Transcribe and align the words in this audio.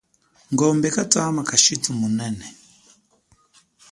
Ngombe 0.53 0.87
kathama 0.95 1.41
kashithu 1.49 1.91
munene 1.99 2.45